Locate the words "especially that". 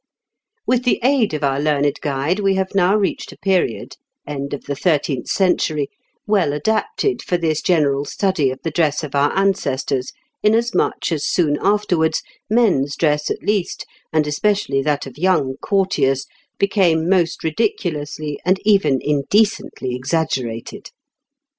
14.25-15.05